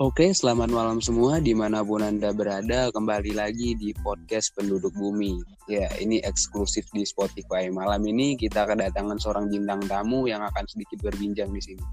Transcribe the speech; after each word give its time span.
Oke, 0.00 0.32
selamat 0.32 0.72
malam 0.72 0.96
semua 1.04 1.44
di 1.44 1.52
mana 1.52 1.84
pun 1.84 2.00
Anda 2.00 2.32
berada. 2.32 2.88
Kembali 2.88 3.36
lagi 3.36 3.76
di 3.76 3.92
podcast 4.00 4.48
Penduduk 4.56 4.96
Bumi. 4.96 5.36
Ya, 5.68 5.92
ini 6.00 6.24
eksklusif 6.24 6.88
di 6.96 7.04
Spotify. 7.04 7.68
Malam 7.68 8.08
ini 8.08 8.32
kita 8.32 8.64
kedatangan 8.64 9.20
seorang 9.20 9.52
bintang 9.52 9.84
tamu 9.84 10.24
yang 10.24 10.40
akan 10.40 10.64
sedikit 10.72 11.04
berbincang 11.04 11.52
di 11.52 11.60
sini. 11.60 11.84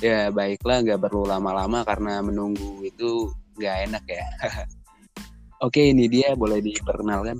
Ya, 0.00 0.32
baiklah, 0.32 0.80
nggak 0.80 1.04
perlu 1.04 1.28
lama-lama 1.28 1.84
karena 1.84 2.24
menunggu 2.24 2.88
itu 2.88 3.28
nggak 3.60 3.76
enak 3.84 4.04
ya. 4.08 4.24
Oke, 5.68 5.92
ini 5.92 6.08
dia. 6.08 6.32
Boleh 6.32 6.64
diperkenalkan? 6.64 7.36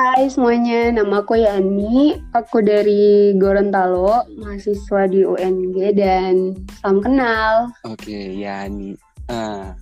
Hai 0.00 0.32
semuanya, 0.32 0.96
nama 0.96 1.20
aku 1.20 1.36
Yani. 1.36 2.16
Aku 2.32 2.64
dari 2.64 3.36
Gorontalo, 3.36 4.24
mahasiswa 4.40 5.04
di 5.04 5.28
UNG 5.28 5.76
dan 5.92 6.56
salam 6.80 7.04
kenal. 7.04 7.68
Oke, 7.84 8.32
Yani. 8.32 8.96
Uh, 9.28 9.76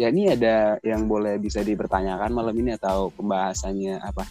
Yani 0.00 0.32
ada 0.32 0.80
yang 0.80 1.04
boleh 1.04 1.36
bisa 1.36 1.60
dipertanyakan 1.60 2.32
malam 2.32 2.56
ini 2.56 2.80
atau 2.80 3.12
pembahasannya 3.12 4.00
apa? 4.00 4.24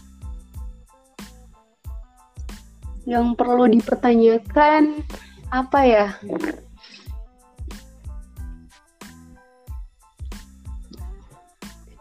Yang 3.05 3.37
perlu 3.37 3.69
dipertanyakan 3.77 5.05
apa 5.53 5.79
ya? 5.85 6.07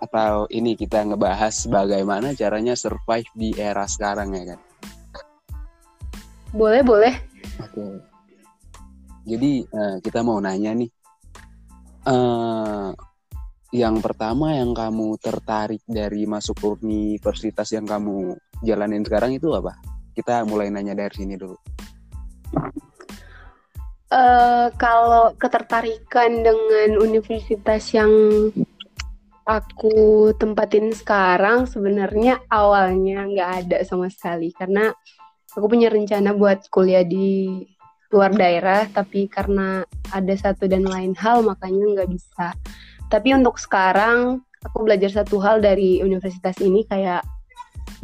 Atau 0.06 0.46
ini 0.54 0.78
kita 0.78 1.02
ngebahas 1.02 1.66
bagaimana 1.66 2.30
caranya 2.38 2.78
survive 2.78 3.26
di 3.34 3.50
era 3.58 3.84
sekarang 3.90 4.30
ya 4.38 4.54
kan? 4.54 4.60
Boleh, 6.54 6.80
boleh. 6.86 7.14
Oke. 7.58 7.84
Jadi 9.26 9.66
uh, 9.66 9.98
kita 9.98 10.22
mau 10.22 10.38
nanya 10.38 10.70
nih, 10.78 10.90
uh, 12.06 12.94
yang 13.74 13.98
pertama 13.98 14.54
yang 14.54 14.70
kamu 14.70 15.18
tertarik 15.18 15.82
dari 15.82 16.22
masuk 16.24 16.78
universitas 16.78 17.74
yang 17.74 17.84
kamu 17.84 18.38
jalanin 18.62 19.02
sekarang 19.02 19.34
itu 19.34 19.50
apa? 19.50 19.74
Kita 20.14 20.46
mulai 20.46 20.70
nanya 20.70 20.94
dari 20.94 21.12
sini 21.12 21.34
dulu. 21.34 21.58
Uh, 24.06 24.70
kalau 24.78 25.34
ketertarikan 25.34 26.46
dengan 26.46 27.02
universitas 27.02 27.90
yang 27.90 28.08
aku 29.46 30.34
tempatin 30.34 30.90
sekarang 30.90 31.70
sebenarnya 31.70 32.42
awalnya 32.50 33.24
nggak 33.30 33.50
ada 33.64 33.78
sama 33.86 34.10
sekali. 34.10 34.50
Karena 34.50 34.90
aku 35.54 35.66
punya 35.70 35.88
rencana 35.88 36.34
buat 36.34 36.66
kuliah 36.68 37.06
di 37.06 37.62
luar 38.10 38.34
daerah 38.34 38.86
tapi 38.90 39.26
karena 39.26 39.82
ada 40.14 40.34
satu 40.34 40.70
dan 40.70 40.86
lain 40.86 41.14
hal 41.14 41.46
makanya 41.46 42.02
nggak 42.02 42.10
bisa. 42.10 42.52
Tapi 43.06 43.38
untuk 43.38 43.62
sekarang 43.62 44.42
aku 44.66 44.82
belajar 44.82 45.22
satu 45.22 45.38
hal 45.38 45.62
dari 45.62 46.02
universitas 46.02 46.58
ini 46.58 46.82
kayak 46.82 47.22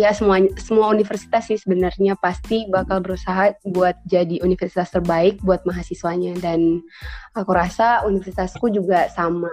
ya 0.01 0.09
semua 0.15 0.41
semua 0.57 0.89
universitas 0.95 1.51
sih 1.51 1.59
sebenarnya 1.59 2.17
pasti 2.17 2.65
bakal 2.71 3.03
berusaha 3.03 3.53
buat 3.67 3.99
jadi 4.07 4.41
universitas 4.47 4.95
terbaik 4.95 5.43
buat 5.43 5.67
mahasiswanya. 5.67 6.39
Dan 6.39 6.79
aku 7.35 7.51
rasa 7.51 8.07
universitasku 8.07 8.71
juga 8.71 9.11
sama 9.11 9.51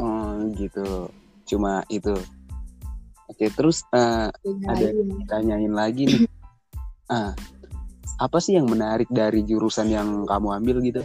Oh 0.00 0.32
gitu. 0.56 1.12
Cuma 1.44 1.84
itu. 1.92 2.16
Oke, 3.28 3.52
terus 3.52 3.84
uh, 3.92 4.32
ada 4.66 4.88
tanyain 5.28 5.70
lagi 5.70 6.08
nih. 6.08 6.22
Uh, 7.12 7.36
apa 8.24 8.36
sih 8.40 8.56
yang 8.56 8.68
menarik 8.68 9.08
dari 9.12 9.44
jurusan 9.44 9.92
yang 9.92 10.24
kamu 10.24 10.48
ambil 10.56 10.76
gitu? 10.80 11.04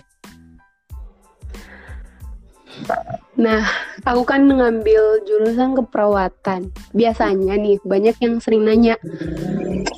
Nah, 3.36 3.64
aku 4.04 4.24
kan 4.24 4.48
mengambil 4.48 5.20
jurusan 5.28 5.76
keperawatan. 5.76 6.72
Biasanya 6.96 7.56
nih, 7.60 7.80
banyak 7.84 8.16
yang 8.20 8.40
sering 8.40 8.68
nanya, 8.68 8.96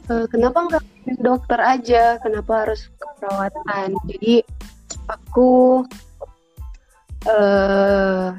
e, 0.10 0.14
kenapa 0.30 0.66
nggak 0.66 0.84
dokter 1.22 1.58
aja? 1.62 2.18
Kenapa 2.22 2.66
harus 2.66 2.90
keperawatan? 2.98 3.98
Jadi, 4.10 4.42
aku 5.10 5.86
uh, 7.26 8.34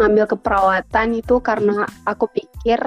ngambil 0.00 0.24
keperawatan 0.36 1.20
itu 1.20 1.36
karena 1.44 1.84
aku 2.08 2.28
pikir 2.32 2.80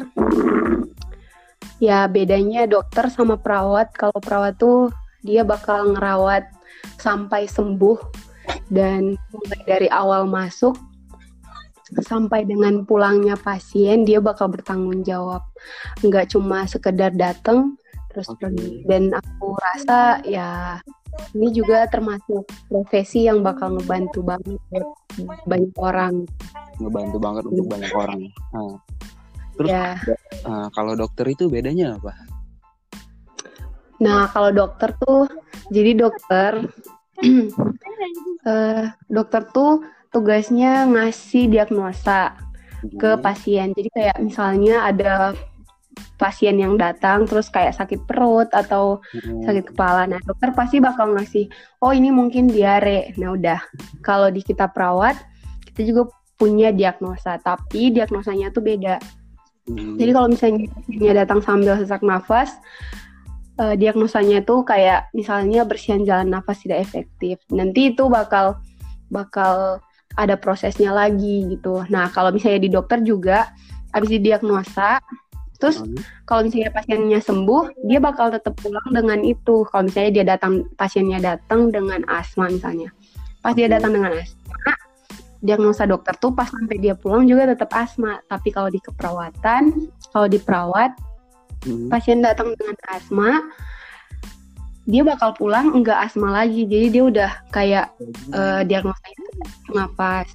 ya 1.78 2.08
bedanya 2.10 2.66
dokter 2.66 3.12
sama 3.12 3.38
perawat. 3.38 3.94
Kalau 3.94 4.18
perawat 4.18 4.58
tuh 4.58 4.90
dia 5.22 5.46
bakal 5.46 5.94
ngerawat 5.94 6.50
sampai 7.02 7.50
sembuh 7.50 7.98
dan 8.70 9.18
mulai 9.34 9.62
dari 9.66 9.88
awal 9.90 10.26
masuk 10.26 10.74
sampai 12.02 12.50
dengan 12.50 12.82
pulangnya 12.82 13.38
pasien 13.38 14.04
dia 14.04 14.18
bakal 14.18 14.50
bertanggung 14.50 15.06
jawab. 15.06 15.46
Nggak 16.02 16.34
cuma 16.34 16.66
sekedar 16.66 17.14
datang 17.14 17.78
terus 18.10 18.32
pergi. 18.40 18.82
Dan 18.88 19.14
aku 19.14 19.54
rasa 19.60 20.24
ya 20.26 20.82
ini 21.36 21.54
juga 21.54 21.88
termasuk 21.88 22.48
profesi 22.68 23.28
yang 23.28 23.46
bakal 23.46 23.78
ngebantu 23.78 24.20
banget 24.26 24.84
buat 25.20 25.40
banyak 25.48 25.76
orang 25.80 26.14
ngebantu 26.80 27.18
banget 27.18 27.44
untuk 27.48 27.66
banyak 27.68 27.92
orang 27.96 28.22
nah, 28.54 28.76
terus 29.56 29.70
ya. 29.72 29.88
uh, 30.48 30.68
kalau 30.76 30.94
dokter 30.94 31.26
itu 31.32 31.48
bedanya 31.48 31.96
apa 32.00 32.14
nah 34.02 34.28
kalau 34.30 34.52
dokter 34.52 34.92
tuh 35.00 35.28
jadi 35.72 35.96
dokter 35.96 36.68
uh, 38.46 38.84
dokter 39.16 39.42
tuh 39.56 39.84
tugasnya 40.12 40.88
ngasih 40.88 41.48
diagnosa 41.52 42.36
ke 43.00 43.18
pasien 43.18 43.72
jadi 43.74 43.90
kayak 43.96 44.18
misalnya 44.22 44.86
ada 44.86 45.34
pasien 46.16 46.56
yang 46.56 46.80
datang 46.80 47.28
terus 47.28 47.52
kayak 47.52 47.76
sakit 47.76 48.04
perut 48.08 48.48
atau 48.52 49.04
hmm. 49.16 49.44
sakit 49.48 49.76
kepala. 49.76 50.08
Nah, 50.08 50.20
dokter 50.24 50.52
pasti 50.56 50.80
bakal 50.80 51.16
ngasih, 51.16 51.48
"Oh, 51.84 51.92
ini 51.92 52.12
mungkin 52.12 52.48
diare." 52.48 53.16
Nah, 53.20 53.36
udah. 53.36 53.60
Kalau 54.00 54.32
di 54.32 54.44
kita 54.44 54.72
perawat, 54.72 55.16
kita 55.72 55.82
juga 55.88 56.08
punya 56.36 56.72
diagnosa, 56.72 57.40
tapi 57.40 57.92
diagnosanya 57.96 58.52
tuh 58.52 58.64
beda. 58.64 59.00
Hmm. 59.66 59.98
Jadi 59.98 60.12
kalau 60.14 60.28
misalnya 60.30 60.70
dia 60.92 61.14
datang 61.16 61.40
sambil 61.42 61.80
sesak 61.80 62.06
nafas, 62.06 62.60
uh, 63.58 63.74
diagnosanya 63.74 64.44
tuh 64.46 64.62
kayak 64.68 65.10
misalnya 65.16 65.66
bersihan 65.66 66.04
jalan 66.04 66.30
nafas 66.30 66.62
tidak 66.62 66.86
efektif. 66.86 67.40
Nanti 67.50 67.96
itu 67.96 68.06
bakal 68.12 68.60
bakal 69.10 69.80
ada 70.16 70.36
prosesnya 70.40 70.96
lagi 70.96 71.44
gitu. 71.50 71.84
Nah, 71.92 72.08
kalau 72.14 72.32
misalnya 72.32 72.62
di 72.62 72.72
dokter 72.72 73.04
juga 73.04 73.52
habis 73.92 74.12
didiagnosa, 74.12 75.00
Terus 75.56 75.82
hmm. 75.82 76.28
kalau 76.28 76.44
misalnya 76.44 76.72
pasiennya 76.76 77.20
sembuh, 77.24 77.88
dia 77.88 78.00
bakal 78.04 78.28
tetap 78.28 78.60
pulang 78.60 78.84
dengan 78.92 79.24
itu. 79.24 79.64
Kalau 79.72 79.88
misalnya 79.88 80.12
dia 80.12 80.26
datang 80.36 80.68
pasiennya 80.76 81.20
datang 81.24 81.72
dengan 81.72 82.04
asma 82.12 82.52
misalnya. 82.52 82.92
Pas 83.40 83.56
dia 83.56 83.72
datang 83.72 83.96
dengan 83.96 84.20
asma, 84.20 84.76
diagnosa 85.46 85.86
dokter 85.86 86.18
tuh 86.18 86.34
pas 86.34 86.50
sampai 86.50 86.82
dia 86.82 86.98
pulang 86.98 87.30
juga 87.30 87.54
tetap 87.54 87.70
asma. 87.78 88.18
Tapi 88.26 88.50
kalau 88.50 88.74
di 88.74 88.82
keperawatan, 88.82 89.64
kalau 90.10 90.28
di 90.28 90.42
perawat, 90.42 90.92
hmm. 91.70 91.94
pasien 91.94 92.26
datang 92.26 92.58
dengan 92.58 92.76
asma, 92.90 93.46
dia 94.90 95.06
bakal 95.06 95.38
pulang 95.38 95.78
enggak 95.78 96.10
asma 96.10 96.34
lagi. 96.34 96.66
Jadi 96.66 96.88
dia 96.90 97.04
udah 97.06 97.32
kayak 97.54 97.94
uh, 98.34 98.66
diagnosanya 98.66 99.22
nafas. 99.72 100.28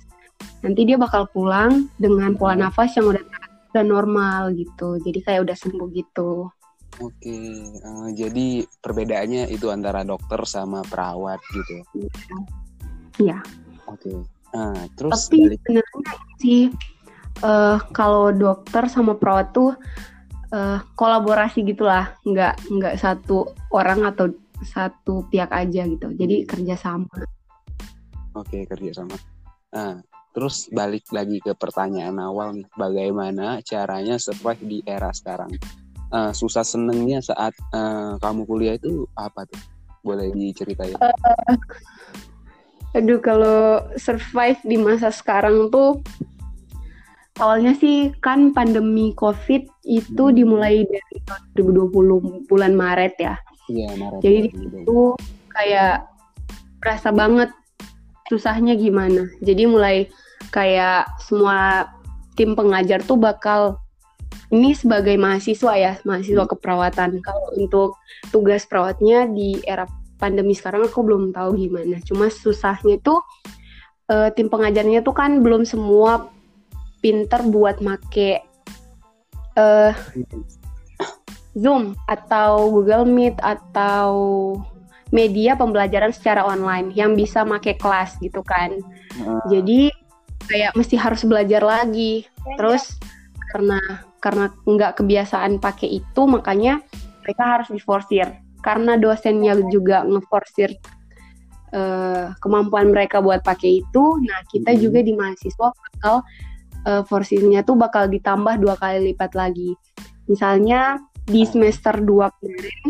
Nanti 0.63 0.87
dia 0.87 0.97
bakal 0.97 1.27
pulang 1.35 1.91
dengan 1.99 2.39
pola 2.39 2.55
nafas 2.55 2.95
yang 2.95 3.11
udah 3.11 3.21
udah 3.71 3.87
normal 3.87 4.51
gitu 4.59 4.99
jadi 4.99 5.19
kayak 5.23 5.41
udah 5.47 5.57
sembuh 5.57 5.89
gitu 5.95 6.51
oke 6.99 7.37
uh, 7.87 8.09
jadi 8.11 8.67
perbedaannya 8.83 9.47
itu 9.55 9.71
antara 9.71 10.03
dokter 10.03 10.43
sama 10.43 10.83
perawat 10.83 11.39
gitu 11.55 11.75
iya 13.23 13.39
oke 13.87 14.27
nah 14.51 14.77
terus 14.99 15.31
tapi 15.31 15.55
sebenarnya 15.55 16.15
sih 16.43 16.63
uh, 17.47 17.79
kalau 17.95 18.35
dokter 18.35 18.91
sama 18.91 19.15
perawat 19.15 19.55
tuh 19.55 19.75
uh, 20.51 20.79
kolaborasi 20.99 21.63
gitulah 21.63 22.15
nggak 22.27 22.59
nggak 22.71 22.95
satu 22.99 23.55
orang 23.71 24.07
atau 24.07 24.35
satu 24.61 25.25
pihak 25.31 25.49
aja 25.55 25.87
gitu 25.87 26.13
jadi 26.19 26.45
kerjasama 26.45 27.09
oke 28.37 28.59
kerjasama 28.69 29.15
nah 29.71 30.03
Terus 30.31 30.71
balik 30.71 31.11
lagi 31.11 31.43
ke 31.43 31.59
pertanyaan 31.59 32.15
awal 32.23 32.55
nih, 32.55 32.67
bagaimana 32.79 33.59
caranya 33.67 34.15
survive 34.15 34.63
di 34.63 34.79
era 34.87 35.11
sekarang? 35.11 35.51
Uh, 36.11 36.31
susah 36.31 36.63
senengnya 36.63 37.19
saat 37.23 37.55
uh, 37.75 38.15
kamu 38.23 38.47
kuliah 38.47 38.75
itu 38.79 39.07
apa 39.19 39.43
tuh? 39.47 39.59
Boleh 40.07 40.31
diceritain? 40.31 40.95
Uh, 41.03 41.59
aduh, 42.97 43.21
kalau 43.23 43.85
survive 43.97 44.59
di 44.67 44.77
masa 44.79 45.15
sekarang 45.15 45.71
tuh 45.71 46.03
awalnya 47.41 47.73
sih 47.79 48.13
kan 48.21 48.53
pandemi 48.53 49.17
COVID 49.17 49.63
itu 49.89 50.25
hmm. 50.29 50.37
dimulai 50.37 50.85
dari 50.85 51.17
2020 51.57 52.47
bulan 52.47 52.73
Maret 52.77 53.15
ya. 53.17 53.35
Iya, 53.73 53.91
Maret. 53.97 54.21
Jadi 54.21 54.39
itu 54.53 55.01
kayak 55.57 56.07
berasa 56.79 57.09
banget 57.11 57.51
susahnya 58.29 58.77
gimana. 58.77 59.27
Jadi 59.41 59.65
mulai 59.67 59.97
kayak 60.53 61.09
semua 61.25 61.89
tim 62.37 62.53
pengajar 62.55 63.03
tuh 63.03 63.19
bakal 63.19 63.81
ini 64.51 64.75
sebagai 64.75 65.15
mahasiswa 65.15 65.73
ya, 65.79 65.93
mahasiswa 66.03 66.45
hmm. 66.45 66.53
keperawatan. 66.55 67.11
Kalau 67.25 67.47
untuk 67.57 67.97
tugas 68.35 68.67
perawatnya 68.67 69.31
di 69.31 69.63
era 69.65 69.87
pandemi 70.21 70.53
sekarang 70.53 70.85
aku 70.87 71.01
belum 71.01 71.33
tahu 71.33 71.57
gimana. 71.57 71.97
Cuma 72.05 72.29
susahnya 72.29 73.01
itu 73.01 73.17
uh, 74.13 74.29
tim 74.37 74.53
pengajarnya 74.53 75.01
tuh 75.01 75.17
kan 75.17 75.41
belum 75.41 75.65
semua 75.65 76.29
pinter 77.01 77.41
buat 77.49 77.81
make 77.81 78.45
uh, 79.57 79.97
Zoom 81.57 81.97
atau 82.07 82.69
Google 82.71 83.09
Meet 83.09 83.41
atau 83.41 84.13
media 85.11 85.59
pembelajaran 85.59 86.15
secara 86.15 86.47
online 86.47 86.95
yang 86.95 87.19
bisa 87.19 87.43
make 87.43 87.81
kelas 87.81 88.21
gitu 88.23 88.45
kan. 88.45 88.79
Uh. 89.19 89.43
Jadi 89.51 89.91
kayak 90.47 90.77
mesti 90.79 90.95
harus 90.95 91.25
belajar 91.27 91.65
lagi. 91.65 92.29
Terus 92.61 93.01
karena 93.51 93.81
karena 94.21 94.53
nggak 94.53 95.01
kebiasaan 95.01 95.59
pakai 95.59 96.05
itu 96.05 96.23
makanya 96.29 96.85
mereka 97.25 97.59
harus 97.59 97.69
diforsir 97.73 98.29
karena 98.61 98.97
dosennya 98.97 99.57
juga 99.69 100.05
ngeforsir 100.05 100.77
uh, 101.75 102.33
kemampuan 102.39 102.93
mereka 102.93 103.19
buat 103.21 103.41
pakai 103.43 103.85
itu 103.85 104.05
nah 104.25 104.41
kita 104.49 104.77
hmm. 104.77 104.81
juga 104.81 104.99
di 105.01 105.13
mahasiswa 105.17 105.69
bakal 105.73 106.15
uh, 106.87 107.03
forsirnya 107.05 107.65
tuh 107.67 107.77
bakal 107.77 108.07
ditambah 108.07 108.61
dua 108.61 108.75
kali 108.77 109.13
lipat 109.13 109.33
lagi 109.35 109.75
misalnya 110.31 111.03
di 111.27 111.43
semester 111.47 111.99
2 111.99 112.07
kemarin 112.39 112.89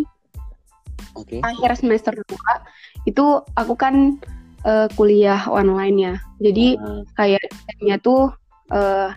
okay. 1.17 1.41
akhir 1.45 1.81
semester 1.81 2.15
2 2.17 3.09
itu 3.09 3.25
aku 3.57 3.75
kan 3.77 4.21
uh, 4.65 4.89
kuliah 4.97 5.41
online 5.49 5.97
ya 5.97 6.15
jadi 6.41 6.77
uh. 6.81 7.03
kayak 7.17 7.41
tuh 8.01 8.33
uh, 8.73 9.11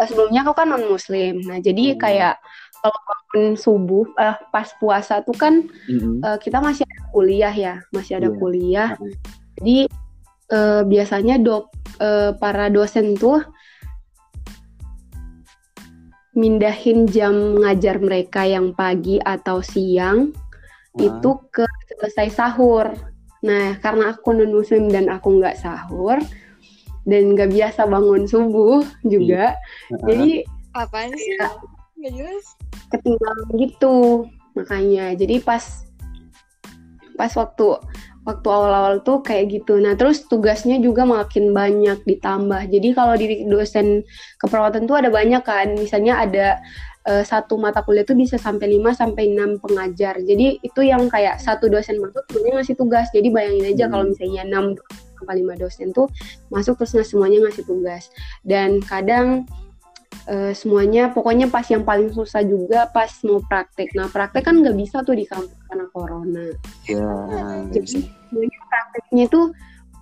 uh, 0.00 0.06
sebelumnya 0.08 0.44
aku 0.44 0.52
kan 0.56 0.72
non 0.72 0.84
muslim 0.88 1.44
nah 1.44 1.60
jadi 1.60 1.96
hmm. 1.96 1.98
kayak 2.00 2.34
kalau 2.80 2.98
bangun 3.06 3.54
subuh 3.54 4.06
uh, 4.16 4.36
pas 4.50 4.68
puasa 4.80 5.20
tuh 5.22 5.36
kan 5.36 5.68
hmm. 5.86 6.24
uh, 6.24 6.38
kita 6.40 6.58
masih 6.58 6.82
ada 6.88 7.02
kuliah 7.12 7.54
ya 7.54 7.74
masih 7.92 8.18
ada 8.18 8.32
yeah. 8.32 8.38
kuliah 8.40 8.90
hmm. 8.96 9.14
jadi 9.60 9.78
uh, 10.50 10.82
biasanya 10.84 11.36
dok 11.38 11.70
uh, 12.02 12.32
para 12.36 12.72
dosen 12.72 13.14
tuh 13.14 13.44
mindahin 16.34 17.10
jam 17.10 17.58
ngajar 17.60 17.98
mereka 17.98 18.46
yang 18.46 18.72
pagi 18.72 19.20
atau 19.20 19.60
siang 19.60 20.32
hmm. 20.96 20.98
itu 20.98 21.30
ke 21.52 21.66
selesai 21.96 22.32
sahur 22.32 22.90
nah 23.40 23.76
karena 23.80 24.12
aku 24.12 24.36
non 24.36 24.52
muslim 24.52 24.92
dan 24.92 25.08
aku 25.08 25.40
nggak 25.40 25.56
sahur 25.56 26.20
dan 27.08 27.32
nggak 27.32 27.50
biasa 27.50 27.88
bangun 27.88 28.28
subuh 28.28 28.84
juga 29.12 29.56
iya. 29.56 30.04
jadi 30.06 30.30
apa 30.76 31.08
sih 31.12 31.34
nggak 32.00 32.12
jelas 32.14 32.46
ketinggalan 32.90 33.48
gitu 33.56 34.26
makanya 34.58 35.14
jadi 35.14 35.38
pas 35.40 35.86
pas 37.14 37.32
waktu 37.38 37.78
waktu 38.26 38.48
awal-awal 38.52 39.00
tuh 39.00 39.24
kayak 39.24 39.62
gitu 39.62 39.80
nah 39.80 39.96
terus 39.96 40.28
tugasnya 40.28 40.76
juga 40.82 41.08
makin 41.08 41.56
banyak 41.56 42.04
ditambah 42.04 42.68
jadi 42.68 42.88
kalau 42.92 43.14
di 43.16 43.46
dosen 43.48 44.04
keperawatan 44.42 44.84
tuh 44.84 45.00
ada 45.00 45.08
banyak 45.08 45.40
kan 45.40 45.72
misalnya 45.78 46.20
ada 46.20 46.46
uh, 47.08 47.24
satu 47.24 47.56
mata 47.56 47.80
kuliah 47.80 48.04
tuh 48.04 48.18
bisa 48.18 48.36
sampai 48.36 48.76
5 48.76 48.92
sampai 48.92 49.32
enam 49.32 49.56
pengajar. 49.56 50.20
Jadi 50.20 50.60
itu 50.60 50.80
yang 50.84 51.08
kayak 51.08 51.40
satu 51.40 51.72
dosen 51.72 51.96
masuk 51.96 52.24
sebenarnya 52.28 52.54
ngasih 52.60 52.76
tugas. 52.76 53.06
Jadi 53.14 53.28
bayangin 53.32 53.72
aja 53.72 53.84
hmm. 53.88 53.92
kalau 53.92 54.04
misalnya 54.04 54.42
6 54.44 54.76
sampai 55.20 55.36
lima 55.36 55.54
dosen 55.60 55.92
tuh 55.92 56.08
masuk 56.48 56.80
terus 56.80 56.96
nggak 56.96 57.08
semuanya 57.12 57.38
ngasih 57.44 57.64
tugas 57.68 58.08
dan 58.40 58.80
kadang 58.80 59.44
uh, 60.28 60.52
semuanya 60.52 61.08
pokoknya 61.14 61.48
pas 61.48 61.64
yang 61.70 61.86
paling 61.86 62.12
susah 62.12 62.44
juga 62.44 62.90
pas 62.90 63.08
mau 63.24 63.40
praktek. 63.40 63.94
Nah 63.96 64.10
praktek 64.10 64.44
kan 64.44 64.60
nggak 64.60 64.76
bisa 64.76 65.00
tuh 65.06 65.16
di 65.16 65.24
kampus 65.24 65.56
karena 65.70 65.86
corona. 65.94 66.46
Ya 66.84 67.08
jadi 67.72 68.04
semuanya 68.28 68.58
prakteknya 68.68 69.24
tuh 69.30 69.46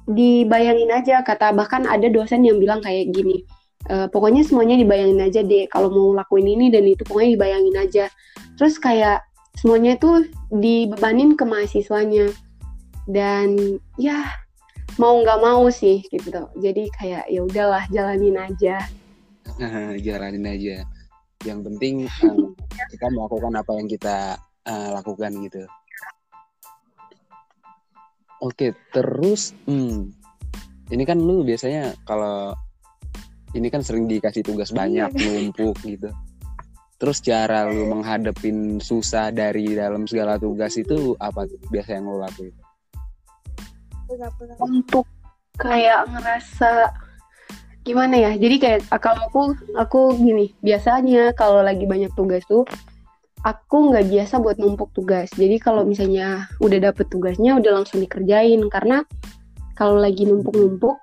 dibayangin 0.09 0.91
aja. 0.91 1.23
Kata 1.23 1.55
bahkan 1.55 1.87
ada 1.87 2.09
dosen 2.09 2.43
yang 2.43 2.59
bilang 2.59 2.82
kayak 2.82 3.12
gini 3.15 3.44
uh, 3.87 4.06
pokoknya 4.11 4.43
semuanya 4.43 4.75
dibayangin 4.75 5.23
aja 5.23 5.41
deh 5.47 5.70
kalau 5.70 5.88
mau 5.88 6.09
lakuin 6.17 6.47
ini 6.47 6.67
dan 6.69 6.85
itu 6.85 7.03
pokoknya 7.06 7.38
dibayangin 7.38 7.76
aja. 7.79 8.05
Terus 8.59 8.76
kayak 8.82 9.23
semuanya 9.55 9.94
tuh 9.97 10.26
dibebanin 10.50 11.38
ke 11.38 11.44
mahasiswanya. 11.47 12.31
Dan 13.09 13.79
ya 13.97 14.29
mau 15.00 15.17
nggak 15.23 15.41
mau 15.41 15.65
sih 15.70 16.05
gitu. 16.11 16.50
Jadi 16.59 16.91
kayak 16.99 17.31
ya 17.31 17.41
udahlah 17.47 17.85
jalanin 17.88 18.37
aja 18.37 18.82
jalanin 20.06 20.46
aja. 20.46 20.76
Yang 21.46 21.60
penting 21.70 21.94
um, 22.26 22.52
kita 22.92 23.06
melakukan 23.10 23.52
apa 23.56 23.72
yang 23.78 23.88
kita 23.88 24.16
uh, 24.68 24.88
lakukan 24.94 25.32
gitu. 25.44 25.62
Oke 28.38 28.70
terus 28.94 29.50
hmm, 29.66 30.14
ini 30.94 31.02
kan 31.02 31.18
lu 31.18 31.42
biasanya 31.42 31.90
kalau 32.06 32.54
ini 33.56 33.72
kan 33.72 33.80
sering 33.80 34.06
dikasih 34.06 34.44
tugas 34.44 34.70
banyak 34.70 35.10
numpuk 35.16 35.74
gitu. 35.82 36.12
Terus 36.98 37.22
cara 37.22 37.70
lu 37.70 37.86
menghadapin 37.86 38.82
susah 38.82 39.30
dari 39.30 39.78
dalam 39.78 40.04
segala 40.10 40.34
tugas 40.34 40.74
itu 40.74 41.14
apa 41.22 41.46
tuh 41.46 41.58
biasa 41.70 41.94
yang 41.94 42.10
lu 42.10 42.18
lakuin? 42.18 42.54
Untuk 44.58 45.06
kayak 45.58 46.10
ngerasa 46.10 46.90
gimana 47.88 48.14
ya? 48.20 48.32
Jadi 48.37 48.56
kayak 48.61 48.81
kalau 49.00 49.25
aku 49.25 49.43
aku 49.73 50.00
gini 50.20 50.52
biasanya 50.61 51.32
kalau 51.32 51.64
lagi 51.64 51.88
banyak 51.88 52.12
tugas 52.12 52.44
tuh 52.44 52.69
aku 53.49 53.90
nggak 53.90 54.06
biasa 54.12 54.37
buat 54.44 54.61
numpuk 54.61 54.93
tugas. 54.93 55.32
Jadi 55.32 55.56
kalau 55.56 55.88
misalnya 55.88 56.44
udah 56.61 56.93
dapet 56.93 57.08
tugasnya 57.08 57.56
udah 57.56 57.81
langsung 57.81 58.05
dikerjain. 58.05 58.61
Karena 58.69 59.00
kalau 59.73 59.96
lagi 59.96 60.29
numpuk-numpuk 60.29 61.00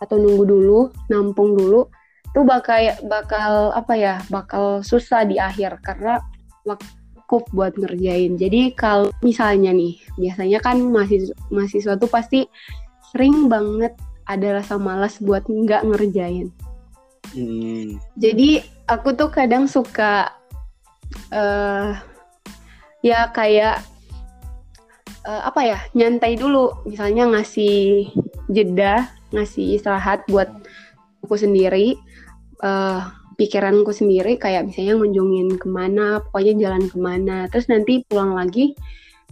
atau 0.00 0.16
nunggu 0.18 0.44
dulu 0.48 0.80
nampung 1.12 1.54
dulu 1.54 1.86
tuh 2.32 2.42
bakal 2.48 2.80
bakal 3.06 3.70
apa 3.76 3.92
ya 3.94 4.14
bakal 4.32 4.80
susah 4.80 5.28
di 5.28 5.36
akhir. 5.36 5.84
Karena 5.84 6.16
waktu 6.64 7.02
buat 7.52 7.72
ngerjain. 7.80 8.36
Jadi 8.36 8.76
kalau 8.76 9.08
misalnya 9.24 9.72
nih, 9.72 9.96
biasanya 10.20 10.60
kan 10.60 10.76
mahasiswa, 10.76 11.32
mahasiswa 11.48 11.96
tuh 11.96 12.10
pasti 12.12 12.44
sering 13.12 13.48
banget 13.48 13.96
ada 14.26 14.62
rasa 14.62 14.78
malas 14.78 15.18
buat 15.18 15.46
nggak 15.46 15.86
ngerjain. 15.86 16.48
Hmm. 17.32 17.96
Jadi 18.20 18.60
aku 18.86 19.16
tuh 19.16 19.32
kadang 19.32 19.64
suka 19.70 20.30
uh, 21.32 21.96
ya 23.00 23.32
kayak 23.32 23.82
uh, 25.24 25.42
apa 25.48 25.60
ya 25.64 25.78
nyantai 25.96 26.36
dulu, 26.36 26.84
misalnya 26.84 27.30
ngasih 27.32 28.10
jeda, 28.52 29.08
ngasih 29.32 29.80
istirahat 29.80 30.22
buat 30.28 30.50
aku 31.24 31.34
sendiri. 31.34 31.96
Uh, 32.62 33.02
pikiranku 33.42 33.90
sendiri 33.90 34.38
kayak 34.38 34.70
misalnya 34.70 34.94
ngunjungin 35.02 35.58
ke 35.58 35.66
mana 35.66 36.22
pokoknya 36.30 36.68
jalan 36.68 36.84
ke 36.86 36.94
mana 36.94 37.50
terus 37.50 37.66
nanti 37.66 38.04
pulang 38.06 38.38
lagi 38.38 38.76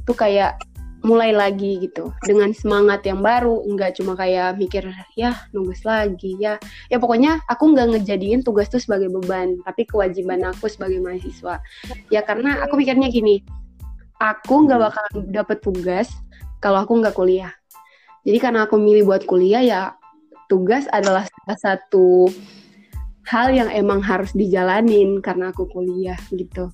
tuh 0.03 0.17
kayak 0.17 0.59
mulai 1.01 1.33
lagi 1.33 1.81
gitu. 1.81 2.13
Dengan 2.25 2.53
semangat 2.53 3.05
yang 3.09 3.25
baru 3.25 3.65
nggak 3.65 4.01
cuma 4.01 4.13
kayak 4.17 4.61
mikir 4.61 4.85
ya 5.17 5.37
nugas 5.53 5.81
lagi 5.85 6.37
ya. 6.37 6.61
Ya 6.93 7.01
pokoknya 7.01 7.41
aku 7.49 7.73
nggak 7.73 7.97
ngejadiin 7.97 8.45
tugas 8.45 8.69
tuh 8.69 8.81
sebagai 8.81 9.09
beban 9.09 9.61
tapi 9.65 9.89
kewajiban 9.89 10.45
aku 10.45 10.69
sebagai 10.69 11.01
mahasiswa. 11.01 11.61
Ya 12.13 12.21
karena 12.21 12.61
aku 12.65 12.77
mikirnya 12.77 13.09
gini 13.09 13.41
aku 14.21 14.69
nggak 14.69 14.81
bakal 14.81 15.05
dapet 15.33 15.59
tugas 15.65 16.09
kalau 16.61 16.85
aku 16.85 17.01
nggak 17.01 17.17
kuliah. 17.17 17.53
Jadi 18.21 18.37
karena 18.37 18.69
aku 18.69 18.77
milih 18.77 19.09
buat 19.09 19.25
kuliah 19.25 19.65
ya 19.65 19.81
tugas 20.53 20.85
adalah 20.93 21.25
salah 21.25 21.59
satu 21.59 22.29
hal 23.25 23.55
yang 23.55 23.71
emang 23.73 24.05
harus 24.05 24.35
dijalanin 24.37 25.25
karena 25.25 25.49
aku 25.49 25.65
kuliah 25.73 26.19
gitu. 26.35 26.69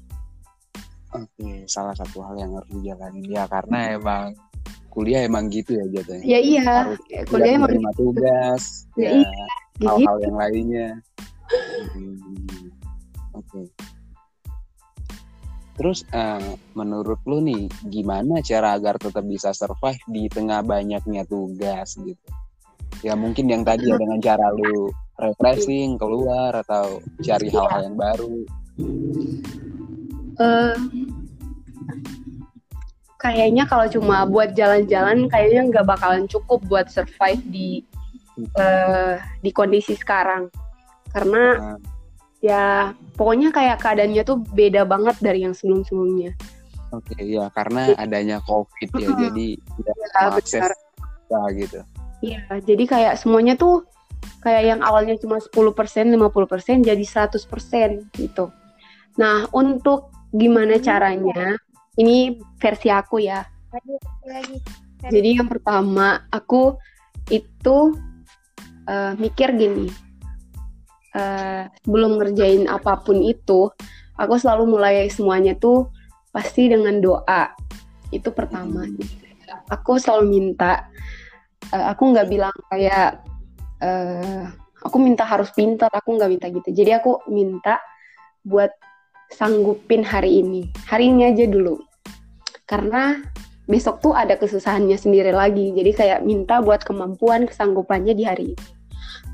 Oke, 1.25 1.65
salah 1.71 1.95
satu 1.97 2.21
hal 2.21 2.35
yang 2.37 2.53
harus 2.53 2.71
dijalanin 2.75 3.25
ya 3.25 3.45
karena 3.49 3.97
emang 3.97 4.37
kuliah 4.93 5.29
emang 5.29 5.53
gitu 5.53 5.77
ya 5.77 5.85
jatuhnya. 5.93 6.25
Ya 6.25 6.41
iya, 6.41 6.61
harus 6.65 7.01
kuliah 7.29 7.61
emang 7.61 7.73
gitu. 7.77 8.01
tugas, 8.01 8.89
ya, 8.97 9.13
ya 9.13 9.25
iya, 9.25 9.45
hal-hal 9.85 10.17
yang 10.25 10.37
lainnya. 10.41 10.89
Hmm, 11.93 12.17
Oke. 13.39 13.61
Terus 15.77 16.09
uh, 16.17 16.57
menurut 16.73 17.21
lu 17.29 17.45
nih 17.45 17.69
gimana 17.93 18.41
cara 18.41 18.81
agar 18.81 18.97
tetap 18.97 19.21
bisa 19.29 19.53
survive 19.53 20.01
di 20.09 20.25
tengah 20.33 20.65
banyaknya 20.65 21.29
tugas 21.29 22.01
gitu? 22.01 22.29
Ya 23.05 23.13
mungkin 23.13 23.53
yang 23.53 23.61
tadi 23.61 23.93
ya 23.93 24.01
dengan 24.01 24.17
cara 24.25 24.49
lu 24.57 24.89
refreshing 25.21 26.01
keluar 26.01 26.57
atau 26.65 27.05
cari 27.21 27.53
iya. 27.53 27.61
hal-hal 27.61 27.81
yang 27.93 27.97
baru? 28.01 28.37
Uh, 30.41 30.77
kayaknya 33.17 33.65
kalau 33.65 33.89
cuma 33.89 34.29
buat 34.29 34.53
jalan-jalan 34.53 35.29
kayaknya 35.33 35.61
nggak 35.73 35.87
bakalan 35.89 36.29
cukup 36.29 36.61
buat 36.69 36.93
survive 36.93 37.41
di 37.49 37.81
uh, 38.57 39.17
di 39.41 39.51
kondisi 39.53 39.97
sekarang 39.97 40.53
karena 41.17 41.43
nah. 41.57 41.79
ya 42.45 42.65
pokoknya 43.17 43.49
kayak 43.57 43.81
keadaannya 43.81 44.23
tuh 44.23 44.45
beda 44.53 44.85
banget 44.85 45.17
dari 45.25 45.49
yang 45.49 45.57
sebelum-sebelumnya. 45.57 46.37
Oke 46.93 47.17
okay, 47.17 47.35
ya 47.35 47.49
karena 47.57 47.97
adanya 47.97 48.39
covid 48.45 48.93
ya 48.95 49.11
jadi 49.17 49.49
tidak 49.57 49.97
ya, 49.97 50.09
akses 50.37 50.63
ya, 51.33 51.41
gitu. 51.57 51.81
Iya 52.21 52.41
jadi 52.63 52.85
kayak 52.85 53.15
semuanya 53.17 53.57
tuh 53.57 53.89
kayak 54.45 54.77
yang 54.77 54.81
awalnya 54.85 55.17
cuma 55.17 55.41
10% 55.41 55.51
50% 55.57 56.85
jadi 56.85 57.05
100% 57.05 58.13
gitu. 58.13 58.53
Nah 59.17 59.49
untuk 59.57 60.13
gimana 60.37 60.77
caranya 60.77 61.57
ini 61.97 62.37
versi 62.61 62.89
aku 62.93 63.21
ya. 63.21 63.45
Jadi 65.07 65.37
yang 65.37 65.49
pertama 65.49 66.25
aku 66.33 66.77
itu 67.29 67.93
uh, 68.89 69.13
mikir 69.19 69.53
gini, 69.57 69.91
uh, 71.17 71.69
sebelum 71.85 72.17
ngerjain 72.21 72.65
apa 72.71 73.03
pun 73.03 73.21
itu, 73.21 73.69
aku 74.17 74.35
selalu 74.41 74.79
mulai 74.79 75.09
semuanya 75.13 75.57
tuh 75.59 75.91
pasti 76.33 76.71
dengan 76.71 77.01
doa. 77.03 77.53
Itu 78.13 78.33
pertama. 78.33 78.87
Aku 79.69 79.99
selalu 79.99 80.25
minta, 80.31 80.87
uh, 81.75 81.87
aku 81.93 82.03
nggak 82.15 82.29
bilang 82.31 82.57
kayak 82.73 83.21
uh, 83.83 84.49
aku 84.81 84.97
minta 85.03 85.27
harus 85.27 85.51
pintar, 85.53 85.91
aku 85.93 86.17
nggak 86.17 86.31
minta 86.31 86.47
gitu. 86.49 86.71
Jadi 86.73 86.91
aku 86.97 87.27
minta 87.29 87.79
buat 88.47 88.71
sanggupin 89.27 90.07
hari 90.07 90.39
ini, 90.39 90.71
hari 90.87 91.11
ini 91.11 91.27
aja 91.27 91.51
dulu 91.51 91.86
karena 92.67 93.23
besok 93.67 93.99
tuh 94.03 94.15
ada 94.15 94.39
kesusahannya 94.39 94.99
sendiri 94.99 95.35
lagi. 95.35 95.75
Jadi 95.75 95.91
kayak 95.95 96.21
minta 96.23 96.63
buat 96.63 96.83
kemampuan 96.87 97.47
kesanggupannya 97.47 98.15
di 98.15 98.25
hari 98.27 98.55
ini 98.55 98.77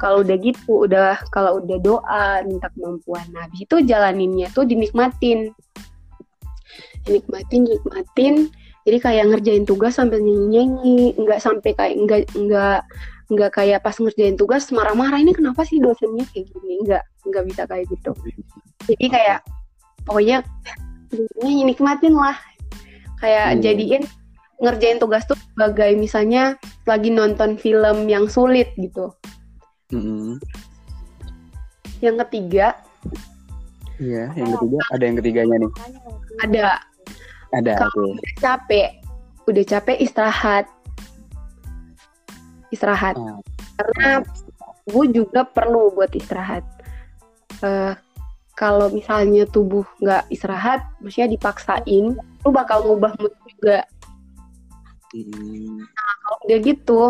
kalau 0.03 0.27
udah 0.27 0.37
gitu 0.43 0.91
udah 0.91 1.15
kalau 1.31 1.63
udah 1.63 1.79
doa 1.79 2.27
minta 2.43 2.67
kemampuan. 2.75 3.23
Nah 3.31 3.47
habis 3.47 3.63
itu 3.63 3.77
jalaninnya 3.87 4.51
tuh 4.51 4.67
dinikmatin. 4.67 5.55
Dinikmatin 7.07 7.61
dinikmatin. 7.67 8.35
Jadi 8.83 8.99
kayak 8.99 9.25
ngerjain 9.31 9.63
tugas 9.63 9.95
sambil 9.95 10.19
nyanyi-nyanyi. 10.19 11.15
Nggak 11.15 11.39
sampai 11.39 11.71
kayak 11.79 11.95
nggak 12.03 12.21
nggak 12.35 12.81
nggak 13.31 13.51
kayak 13.55 13.79
pas 13.81 13.95
ngerjain 13.95 14.35
tugas 14.35 14.69
marah-marah 14.75 15.23
ini 15.23 15.33
kenapa 15.33 15.63
sih 15.63 15.79
dosennya 15.79 16.27
kayak 16.35 16.51
gini? 16.51 16.83
Nggak 16.83 17.05
nggak 17.31 17.45
bisa 17.47 17.63
kayak 17.71 17.85
gitu. 17.87 18.13
Jadi 18.91 19.07
kayak 19.07 19.39
pokoknya 20.03 20.43
nikmatin 21.71 22.19
lah 22.19 22.35
kayak 23.23 23.57
hmm. 23.57 23.61
jadiin 23.63 24.05
ngerjain 24.59 24.99
tugas 24.99 25.23
tuh 25.27 25.39
sebagai 25.39 25.95
misalnya 25.95 26.59
lagi 26.87 27.15
nonton 27.15 27.55
film 27.55 28.11
yang 28.11 28.27
sulit 28.27 28.75
gitu 28.75 29.15
hmm. 29.95 30.43
yang 32.03 32.19
ketiga 32.27 32.75
iya 34.03 34.31
yang 34.35 34.51
ketiga 34.59 34.79
ada 34.91 35.05
yang 35.07 35.17
ketiganya 35.23 35.57
nih 35.63 35.73
ada 36.43 36.67
ada 37.55 37.73
kalau 37.79 38.11
okay. 38.11 38.11
udah 38.19 38.33
capek 38.43 38.89
udah 39.47 39.65
capek 39.67 39.97
istirahat 40.03 40.67
istirahat 42.75 43.15
ah. 43.19 43.39
karena 43.79 44.09
gue 44.91 45.05
juga 45.15 45.47
perlu 45.47 45.95
buat 45.95 46.11
istirahat 46.15 46.67
uh, 47.63 47.95
kalau 48.63 48.87
misalnya 48.95 49.43
tubuh 49.51 49.83
nggak 49.99 50.31
istirahat, 50.31 50.87
maksudnya 51.03 51.35
dipaksain, 51.35 52.15
lu 52.15 52.51
bakal 52.55 52.87
ngubah 52.87 53.11
mood 53.19 53.35
juga. 53.51 53.83
Hmm. 55.11 55.83
Nah, 55.83 56.15
kalau 56.23 56.39
udah 56.47 56.59
gitu, 56.63 57.01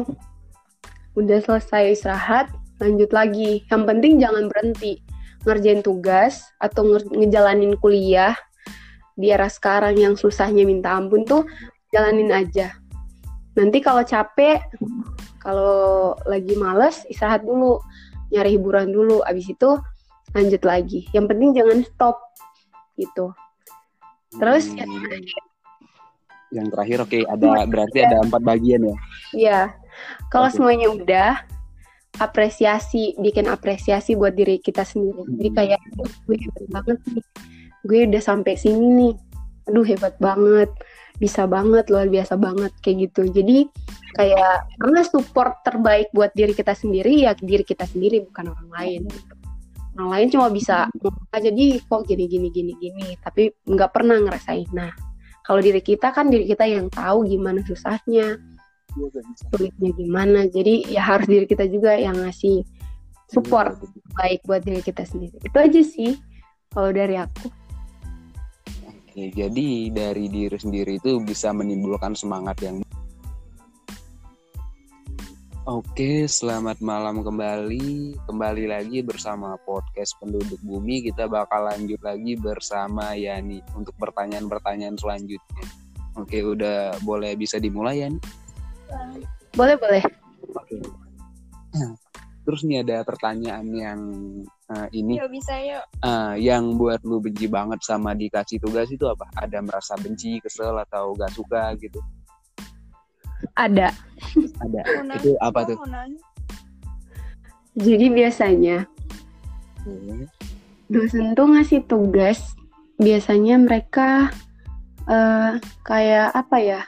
udah 1.12 1.38
selesai 1.44 1.92
istirahat, 1.92 2.48
lanjut 2.80 3.12
lagi. 3.12 3.68
Yang 3.68 3.82
penting 3.84 4.12
jangan 4.16 4.48
berhenti 4.48 5.04
ngerjain 5.44 5.84
tugas 5.84 6.48
atau 6.56 6.88
ngejalanin 7.12 7.76
kuliah 7.76 8.32
di 9.12 9.28
era 9.28 9.52
sekarang 9.52 10.00
yang 10.00 10.16
susahnya 10.16 10.64
minta 10.64 10.96
ampun 10.96 11.28
tuh 11.28 11.44
jalanin 11.92 12.32
aja. 12.32 12.72
Nanti 13.60 13.84
kalau 13.84 14.00
capek, 14.08 14.64
kalau 15.36 16.16
lagi 16.24 16.56
males, 16.56 17.04
istirahat 17.12 17.44
dulu, 17.44 17.76
nyari 18.32 18.56
hiburan 18.56 18.88
dulu. 18.88 19.20
Abis 19.28 19.52
itu 19.52 19.76
lanjut 20.32 20.62
lagi. 20.64 21.06
Yang 21.12 21.26
penting 21.32 21.50
jangan 21.56 21.78
stop 21.84 22.16
gitu. 22.96 23.32
Terus 24.36 24.64
hmm. 24.72 24.78
yang 24.80 24.90
terakhir 24.96 25.42
yang 26.52 26.68
terakhir 26.68 26.98
oke 27.00 27.08
okay, 27.08 27.22
ada 27.24 27.64
berarti 27.64 27.98
ada 28.04 28.16
empat 28.24 28.42
bagian 28.44 28.80
ya? 28.84 28.96
Iya. 29.32 29.60
Kalau 30.28 30.48
okay. 30.48 30.56
semuanya 30.56 30.88
udah 30.92 31.32
apresiasi 32.20 33.16
bikin 33.16 33.48
apresiasi 33.48 34.12
buat 34.12 34.36
diri 34.36 34.60
kita 34.60 34.84
sendiri. 34.84 35.24
Hmm. 35.24 35.36
jadi 35.40 35.50
kayak 35.56 35.80
gue 36.28 36.36
hebat 36.36 36.66
banget 36.68 36.98
nih. 37.08 37.24
Gue 37.82 37.98
udah 38.08 38.22
sampai 38.22 38.54
sini 38.56 38.86
nih. 39.00 39.14
Aduh 39.72 39.84
hebat 39.84 40.14
banget. 40.20 40.70
Bisa 41.16 41.48
banget 41.48 41.88
luar 41.88 42.08
biasa 42.08 42.36
banget 42.36 42.72
kayak 42.84 43.08
gitu. 43.08 43.32
Jadi 43.32 43.68
kayak 44.12 44.68
karena 44.76 45.00
support 45.08 45.64
terbaik 45.64 46.12
buat 46.12 46.32
diri 46.36 46.52
kita 46.52 46.76
sendiri 46.76 47.24
ya 47.24 47.32
diri 47.32 47.64
kita 47.64 47.88
sendiri 47.88 48.24
bukan 48.28 48.52
orang 48.52 48.68
lain. 48.76 49.02
gitu 49.08 49.41
orang 49.96 50.08
lain 50.08 50.28
cuma 50.32 50.48
bisa 50.48 50.88
ngomong 51.00 51.28
aja 51.36 51.50
di 51.52 51.76
kok 51.76 52.08
gini 52.08 52.24
gini 52.24 52.48
gini 52.48 52.72
gini 52.80 53.06
tapi 53.20 53.52
nggak 53.68 53.90
pernah 53.92 54.16
ngerasain. 54.20 54.68
Nah 54.72 54.92
kalau 55.44 55.60
diri 55.60 55.82
kita 55.84 56.14
kan 56.14 56.32
diri 56.32 56.48
kita 56.48 56.64
yang 56.64 56.88
tahu 56.88 57.28
gimana 57.28 57.60
susahnya 57.66 58.40
sulitnya 59.52 59.90
gimana. 59.96 60.48
Jadi 60.48 60.92
ya 60.92 61.04
harus 61.04 61.28
diri 61.28 61.44
kita 61.44 61.68
juga 61.68 61.96
yang 61.96 62.16
ngasih 62.16 62.64
support 63.28 63.80
baik 64.16 64.44
buat 64.44 64.64
diri 64.64 64.84
kita 64.84 65.04
sendiri. 65.04 65.36
Itu 65.40 65.56
aja 65.56 65.82
sih 65.84 66.16
kalau 66.72 66.92
dari 66.92 67.16
aku. 67.16 67.48
Oke, 69.12 69.28
jadi 69.28 69.92
dari 69.92 70.24
diri 70.32 70.56
sendiri 70.56 70.96
itu 70.96 71.20
bisa 71.20 71.52
menimbulkan 71.52 72.16
semangat 72.16 72.56
yang 72.64 72.80
Oke, 75.62 76.26
selamat 76.26 76.82
malam 76.82 77.22
kembali. 77.22 78.18
Kembali 78.26 78.66
lagi 78.66 78.98
bersama 78.98 79.54
podcast 79.62 80.18
Penduduk 80.18 80.58
Bumi. 80.58 81.06
Kita 81.06 81.30
bakal 81.30 81.70
lanjut 81.70 82.02
lagi 82.02 82.34
bersama 82.34 83.14
Yani 83.14 83.62
untuk 83.78 83.94
pertanyaan-pertanyaan 83.94 84.98
selanjutnya. 84.98 85.66
Oke, 86.18 86.42
udah 86.42 86.98
boleh 87.06 87.38
bisa 87.38 87.62
dimulai 87.62 88.02
Yani? 88.02 88.18
Boleh, 89.54 89.78
boleh. 89.78 90.02
Oke. 90.50 90.82
Nah, 91.78 91.94
terus 92.42 92.66
nih 92.66 92.82
ada 92.82 93.06
pertanyaan 93.06 93.66
yang 93.70 94.00
uh, 94.66 94.90
ini. 94.90 95.22
Yuk 95.22 95.30
bisa 95.30 95.62
yuk. 95.62 95.86
Uh, 96.02 96.34
yang 96.42 96.74
buat 96.74 97.06
lu 97.06 97.22
benci 97.22 97.46
banget 97.46 97.78
sama 97.86 98.18
dikasih 98.18 98.58
tugas 98.58 98.90
itu 98.90 99.06
apa? 99.06 99.30
Ada 99.38 99.62
merasa 99.62 99.94
benci, 99.94 100.42
kesel 100.42 100.74
atau 100.74 101.14
gak 101.14 101.30
suka 101.30 101.70
gitu? 101.78 102.02
Ada. 103.56 103.92
Ada. 104.62 104.82
Itu 105.20 105.36
apa 105.40 105.60
tuh? 105.68 105.78
Jadi 107.72 108.06
biasanya 108.12 108.84
hmm. 109.88 110.28
dosen 110.92 111.32
tuh 111.32 111.48
ngasih 111.56 111.80
tugas, 111.88 112.52
biasanya 113.00 113.56
mereka 113.56 114.28
uh, 115.08 115.56
kayak 115.84 116.36
apa 116.36 116.56
ya? 116.60 116.80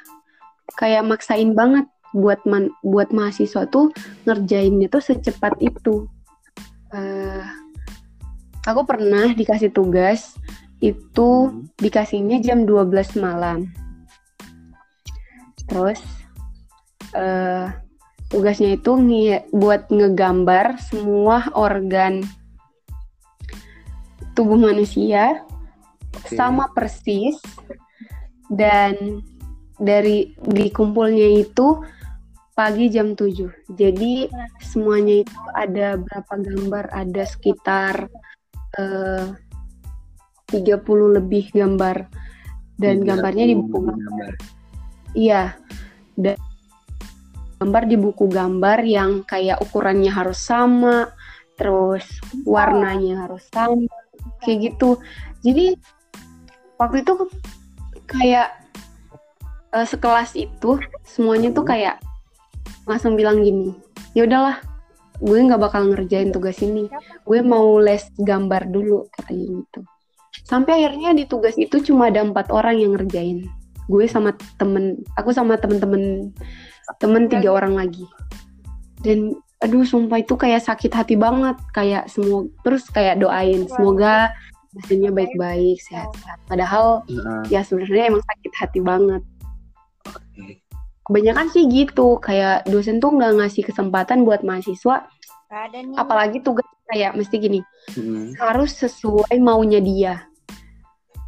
Kayak 0.76 1.06
maksain 1.06 1.56
banget 1.56 1.86
buat 2.12 2.40
man, 2.46 2.70
buat 2.84 3.10
mahasiswa 3.10 3.66
tuh 3.68 3.90
ngerjainnya 4.28 4.92
tuh 4.92 5.00
secepat 5.00 5.56
itu. 5.64 6.06
Uh, 6.94 7.42
aku 8.64 8.86
pernah 8.86 9.34
dikasih 9.34 9.74
tugas 9.74 10.36
itu 10.84 11.28
hmm. 11.48 11.80
dikasihnya 11.80 12.44
jam 12.44 12.68
12 12.68 13.24
malam. 13.24 13.72
Terus 15.64 16.23
uh, 17.14 17.70
tugasnya 18.28 18.74
itu 18.74 18.92
nge 18.98 19.48
buat 19.54 19.88
ngegambar 19.88 20.78
semua 20.82 21.46
organ 21.54 22.26
tubuh 24.34 24.58
manusia 24.58 25.46
okay. 26.10 26.34
sama 26.34 26.66
persis 26.74 27.38
dan 28.50 29.22
dari 29.78 30.34
dikumpulnya 30.42 31.46
itu 31.46 31.82
pagi 32.54 32.86
jam 32.86 33.18
7. 33.18 33.74
Jadi 33.74 34.30
semuanya 34.62 35.26
itu 35.26 35.40
ada 35.54 35.98
berapa 35.98 36.34
gambar? 36.38 36.84
Ada 36.94 37.22
sekitar 37.26 38.06
eh, 38.78 39.26
uh, 39.26 40.54
30 40.54 41.18
lebih 41.18 41.50
gambar 41.50 42.06
dan 42.78 43.02
gambarnya 43.02 43.50
di 43.50 43.54
buku 43.58 43.78
gambar. 43.90 44.32
Iya. 45.18 45.42
Gambar 47.60 47.82
di 47.86 47.96
buku 47.96 48.26
gambar 48.28 48.82
yang 48.82 49.22
kayak 49.24 49.62
ukurannya 49.62 50.10
harus 50.10 50.38
sama, 50.38 51.10
terus 51.54 52.04
warnanya 52.42 53.26
harus 53.26 53.46
sama, 53.54 53.90
kayak 54.42 54.74
gitu. 54.74 54.98
Jadi 55.46 55.78
waktu 56.76 57.06
itu 57.06 57.12
kayak 58.10 58.48
eh, 59.72 59.86
sekelas 59.86 60.34
itu 60.34 60.82
semuanya 61.06 61.54
tuh 61.54 61.64
kayak 61.64 62.02
langsung 62.84 63.16
bilang 63.16 63.40
gini 63.40 63.72
ya 64.12 64.28
udahlah 64.28 64.60
gue 65.22 65.38
nggak 65.38 65.62
bakal 65.62 65.86
ngerjain 65.90 66.34
tugas 66.34 66.58
ini. 66.58 66.90
Gue 67.22 67.38
mau 67.42 67.78
les 67.78 68.02
gambar 68.18 68.66
dulu 68.66 69.06
katanya 69.14 69.62
gitu. 69.62 69.80
Sampai 70.42 70.82
akhirnya 70.82 71.14
di 71.14 71.24
tugas 71.30 71.54
itu 71.54 71.78
cuma 71.80 72.10
ada 72.10 72.22
empat 72.22 72.50
orang 72.50 72.82
yang 72.82 72.98
ngerjain. 72.98 73.46
Gue 73.86 74.10
sama 74.10 74.34
temen 74.58 74.98
aku 75.14 75.30
sama 75.30 75.54
temen-temen 75.54 76.34
temen 77.00 77.28
tiga 77.28 77.54
orang 77.54 77.74
lagi. 77.78 78.04
Dan 79.00 79.36
aduh 79.60 79.84
sumpah 79.84 80.20
itu 80.20 80.34
kayak 80.36 80.64
sakit 80.64 80.92
hati 80.92 81.14
banget. 81.16 81.56
Kayak 81.72 82.08
semua 82.08 82.48
terus 82.64 82.88
kayak 82.88 83.20
doain 83.20 83.64
semoga 83.68 84.32
hasilnya 84.74 85.14
baik-baik 85.14 85.78
sehat-sehat. 85.84 86.38
Padahal 86.50 87.06
Heeh. 87.06 87.42
ya 87.54 87.60
sebenarnya 87.62 88.10
emang 88.10 88.24
sakit 88.26 88.52
hati 88.58 88.80
banget. 88.82 89.22
Kebanyakan 91.04 91.52
sih 91.52 91.68
gitu 91.68 92.16
kayak 92.16 92.64
dosen 92.64 92.96
tuh 92.96 93.12
nggak 93.12 93.36
ngasih 93.36 93.62
kesempatan 93.68 94.24
buat 94.24 94.40
mahasiswa 94.40 95.04
apalagi 95.94 96.42
tugas 96.42 96.66
kayak 96.90 97.14
mesti 97.14 97.36
gini 97.38 97.60
Mm. 97.94 98.32
harus 98.40 98.80
sesuai 98.80 99.36
maunya 99.44 99.76
dia 99.78 100.24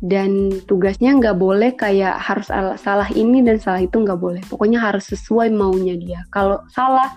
dan 0.04 0.52
tugasnya 0.68 1.16
nggak 1.16 1.36
boleh 1.40 1.72
kayak 1.72 2.20
harus 2.20 2.52
al- 2.52 2.76
salah 2.76 3.08
ini 3.16 3.40
dan 3.40 3.56
salah 3.56 3.80
itu 3.80 3.96
nggak 3.96 4.20
boleh. 4.20 4.42
Pokoknya 4.44 4.76
harus 4.80 5.08
sesuai 5.08 5.48
maunya 5.56 5.96
dia. 5.96 6.20
Kalau 6.28 6.60
salah 6.68 7.16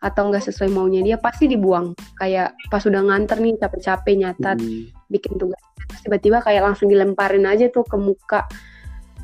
atau 0.00 0.30
nggak 0.30 0.46
sesuai 0.46 0.70
maunya 0.70 1.02
dia 1.02 1.16
pasti 1.18 1.50
dibuang. 1.50 1.92
Kayak 2.16 2.54
pas 2.70 2.86
udah 2.86 3.02
nganter 3.02 3.42
nih 3.42 3.58
capek-capek 3.58 4.14
nyatat 4.16 4.56
Mm. 4.62 4.94
bikin 5.10 5.34
tugas. 5.36 5.60
Terus 5.90 6.00
tiba-tiba 6.06 6.38
kayak 6.40 6.62
langsung 6.70 6.86
dilemparin 6.86 7.44
aja 7.50 7.66
tuh 7.68 7.82
ke 7.82 7.98
muka. 7.98 8.46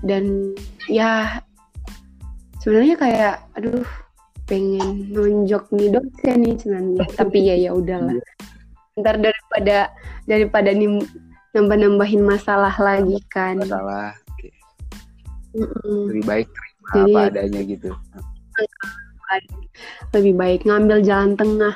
Dan 0.02 0.52
ya 0.90 1.40
sebenarnya 2.58 2.98
kayak 2.98 3.34
aduh 3.54 3.86
pengen 4.50 5.10
nonjok 5.14 5.70
nih 5.72 5.94
dosen 5.94 6.38
nih 6.42 6.54
sebenarnya. 6.58 7.06
Tapi 7.14 7.38
ya 7.38 7.54
ya 7.54 7.70
udahlah. 7.70 8.18
Ntar 8.98 9.16
daripada 9.22 9.94
daripada 10.26 10.70
nim 10.74 11.00
nambah 11.56 11.76
nambahin 11.80 12.20
masalah 12.20 12.76
lagi 12.76 13.16
kan 13.26 13.56
Masalah. 13.58 14.12
Oke. 14.30 14.52
Mm-mm. 15.56 16.12
Lebih 16.12 16.24
baik 16.24 16.48
terima 16.52 16.84
Jadi 16.86 17.00
apa 17.02 17.16
ya- 17.18 17.28
adanya 17.32 17.60
gitu. 17.64 17.90
lebih 20.12 20.34
baik 20.34 20.60
ngambil 20.62 21.00
jalan 21.02 21.32
tengah 21.34 21.74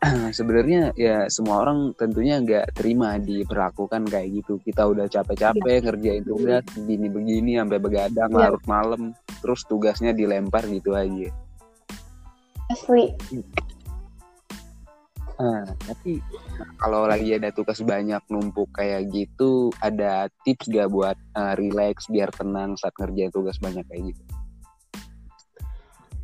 Sebenarnya 0.30 0.92
ya 0.94 1.26
semua 1.26 1.64
orang 1.64 1.90
tentunya 1.92 2.38
nggak 2.38 2.76
terima 2.76 3.16
diperlakukan 3.18 4.06
kayak 4.06 4.28
gitu. 4.38 4.60
Kita 4.60 4.86
udah 4.86 5.08
capek-capek 5.08 5.82
ngerjain 5.82 6.22
tugas 6.22 6.62
begini-begini 6.76 7.56
sampai 7.56 7.78
begadang 7.80 8.30
Iya. 8.30 8.38
larut 8.38 8.64
malam, 8.64 9.02
terus 9.40 9.64
tugasnya 9.64 10.12
dilempar 10.12 10.68
gitu 10.68 10.94
aja. 10.94 11.32
asli 12.66 13.14
Nah, 15.36 15.68
tapi 15.84 16.24
kalau 16.80 17.04
lagi 17.04 17.36
ada 17.36 17.52
tugas 17.52 17.84
banyak 17.84 18.24
numpuk 18.32 18.72
kayak 18.72 19.12
gitu, 19.12 19.68
ada 19.84 20.32
tips 20.48 20.72
gak 20.72 20.88
buat 20.88 21.16
uh, 21.36 21.52
relax 21.60 22.08
biar 22.08 22.32
tenang 22.32 22.72
saat 22.80 22.96
ngerjain 22.96 23.28
tugas 23.28 23.60
banyak 23.60 23.84
kayak 23.92 24.16
gitu? 24.16 24.22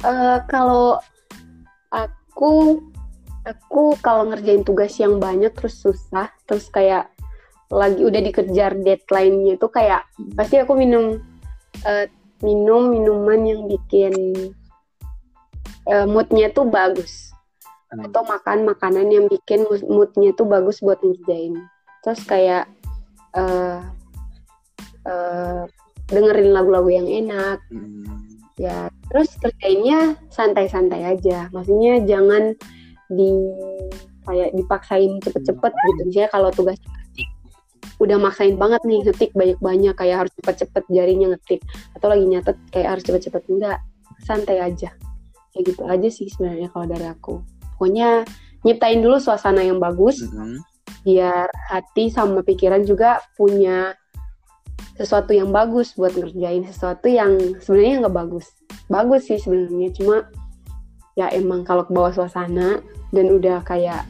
Eh, 0.02 0.38
kalau 0.50 0.99
aku 1.95 2.83
aku 3.47 3.95
kalau 4.02 4.26
ngerjain 4.31 4.66
tugas 4.66 4.99
yang 4.99 5.23
banyak 5.23 5.54
terus 5.54 5.78
susah 5.78 6.31
terus 6.47 6.66
kayak 6.71 7.11
lagi 7.71 8.02
udah 8.02 8.21
dikejar 8.23 8.78
deadline-nya 8.82 9.58
itu 9.58 9.69
kayak 9.71 10.06
pasti 10.34 10.58
aku 10.58 10.75
minum 10.75 11.23
eh, 11.86 12.10
minum 12.43 12.91
minuman 12.91 13.41
yang 13.47 13.60
bikin 13.71 14.15
eh, 15.86 16.06
moodnya 16.06 16.50
tuh 16.50 16.67
bagus 16.67 17.31
Hmm. 17.93 18.09
atau 18.09 18.25
makan 18.25 18.65
makanan 18.65 19.13
yang 19.13 19.28
bikin 19.28 19.69
mood- 19.69 19.85
moodnya 19.85 20.33
tuh 20.33 20.49
bagus 20.49 20.81
buat 20.81 20.97
ngerjain. 21.05 21.61
Terus 22.00 22.21
kayak 22.25 22.65
eh 23.37 23.81
eh, 25.05 25.63
dengerin 26.09 26.57
lagu-lagu 26.57 26.89
yang 26.89 27.05
enak. 27.05 27.61
Hmm, 27.69 28.33
ya 28.57 28.89
terus 29.13 29.37
kerjainnya 29.37 30.17
santai-santai 30.33 31.05
aja. 31.05 31.52
Maksudnya 31.52 32.00
jangan 32.09 32.57
di 33.13 33.28
kayak 34.25 34.57
dipaksain 34.57 35.21
cepet-cepet 35.21 35.73
gitu. 35.76 36.00
Misalnya 36.09 36.31
kalau 36.33 36.49
tugas 36.49 36.81
ngetik 36.81 37.28
udah 38.00 38.17
maksain 38.17 38.57
banget 38.57 38.81
nih 38.89 39.05
ngetik 39.05 39.31
banyak-banyak 39.37 39.95
kayak 40.00 40.17
harus 40.25 40.33
cepet-cepet 40.41 40.85
jarinya 40.89 41.37
ngetik. 41.37 41.61
Atau 41.93 42.09
lagi 42.09 42.25
nyatet 42.25 42.57
kayak 42.73 42.89
harus 42.97 43.05
cepet-cepet. 43.05 43.43
Enggak 43.52 43.78
santai 44.25 44.65
aja. 44.65 44.97
Kayak 45.52 45.65
gitu 45.69 45.83
aja 45.85 46.09
sih 46.09 46.33
sebenarnya 46.33 46.73
kalau 46.73 46.89
dari 46.89 47.05
aku 47.05 47.45
pokoknya 47.82 48.23
nyiptain 48.62 49.02
dulu 49.02 49.18
suasana 49.18 49.66
yang 49.66 49.82
bagus 49.82 50.23
hmm, 50.23 50.62
biar 51.02 51.50
hati 51.66 52.14
sama 52.14 52.47
pikiran 52.47 52.86
juga 52.86 53.18
punya 53.34 53.99
sesuatu 54.95 55.34
yang 55.34 55.50
bagus 55.50 55.99
buat 55.99 56.14
ngerjain 56.14 56.62
sesuatu 56.62 57.10
yang 57.10 57.58
sebenarnya 57.58 58.06
nggak 58.06 58.14
bagus. 58.23 58.54
Bagus 58.86 59.26
sih 59.26 59.42
sebenarnya 59.42 59.90
cuma 59.99 60.30
ya 61.18 61.26
emang 61.34 61.66
kalau 61.66 61.82
ke 61.82 61.90
bawah 61.90 62.14
suasana 62.14 62.78
dan 63.10 63.26
udah 63.34 63.66
kayak 63.66 64.06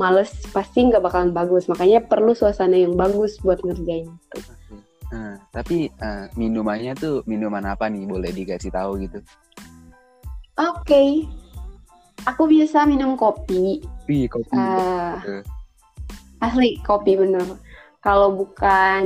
males 0.00 0.32
pasti 0.48 0.88
nggak 0.88 1.04
bakalan 1.04 1.36
bagus. 1.36 1.68
Makanya 1.68 2.08
perlu 2.08 2.32
suasana 2.32 2.80
yang 2.80 2.96
bagus 2.96 3.36
buat 3.44 3.60
ngerjain 3.60 4.08
itu. 4.08 4.38
Nah, 5.12 5.36
tapi 5.52 5.92
uh, 6.00 6.32
minumannya 6.40 6.96
tuh 6.96 7.20
minuman 7.28 7.68
apa 7.68 7.92
nih? 7.92 8.08
Boleh 8.08 8.32
dikasih 8.32 8.72
tahu 8.72 9.04
gitu? 9.04 9.20
oke 10.54 11.26
aku 12.24 12.48
biasa 12.48 12.88
minum 12.88 13.14
kopi. 13.14 13.84
Wih, 14.08 14.28
kopi. 14.28 14.52
Betul. 14.56 15.40
asli 16.44 16.76
kopi 16.84 17.16
bener. 17.16 17.56
Kalau 18.04 18.36
bukan 18.36 19.04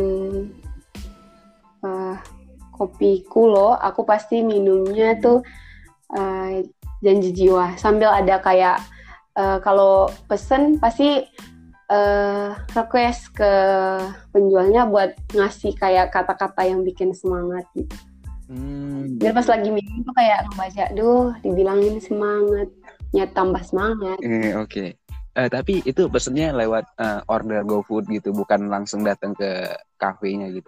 eh, 1.87 2.17
kopi 2.75 3.23
kulo 3.31 3.79
aku 3.79 4.03
pasti 4.03 4.43
minumnya 4.43 5.15
tuh 5.23 5.43
eh, 6.19 6.67
janji 6.99 7.31
jiwa. 7.31 7.79
Sambil 7.79 8.11
ada 8.11 8.43
kayak 8.43 8.83
eh, 9.39 9.59
kalau 9.63 10.11
pesen 10.27 10.83
pasti 10.83 11.23
eh, 11.89 12.49
request 12.75 13.39
ke 13.39 13.53
penjualnya 14.35 14.91
buat 14.91 15.15
ngasih 15.31 15.79
kayak 15.79 16.11
kata-kata 16.11 16.67
yang 16.67 16.83
bikin 16.83 17.15
semangat 17.15 17.63
gitu. 17.79 17.95
Hmm, 18.49 19.21
biar 19.21 19.37
pas 19.37 19.45
lagi 19.45 19.69
minum 19.69 20.01
tuh 20.09 20.15
kayak 20.17 20.49
ngebaca 20.49 20.85
duh 20.97 21.37
dibilangin 21.45 22.01
semangat 22.01 22.73
ya 23.17 23.25
tambah 23.33 23.63
semangat 23.65 24.19
eh, 24.21 24.53
oke. 24.57 24.97
Eh, 25.39 25.47
tapi 25.47 25.87
itu 25.87 26.11
pesennya 26.11 26.51
lewat 26.51 26.85
eh, 26.99 27.21
order 27.31 27.63
GoFood 27.63 28.11
gitu, 28.11 28.35
bukan 28.35 28.67
langsung 28.67 29.07
datang 29.07 29.39
ke 29.39 29.71
kafenya 29.95 30.51
gitu. 30.51 30.67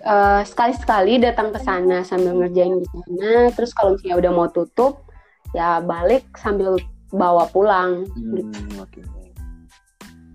eh, 0.00 0.42
sekali-sekali 0.46 1.20
datang 1.20 1.52
ke 1.52 1.60
sana 1.60 2.06
sambil 2.06 2.38
ngerjain 2.38 2.80
di 2.80 2.86
sana. 2.88 3.50
Terus 3.52 3.70
kalau 3.74 3.96
misalnya 3.96 4.16
udah 4.22 4.32
mau 4.32 4.48
tutup, 4.48 5.04
ya 5.52 5.82
balik 5.82 6.30
sambil 6.38 6.78
bawa 7.10 7.50
pulang. 7.50 8.06
Hmm, 8.14 8.80
oke. 8.80 9.00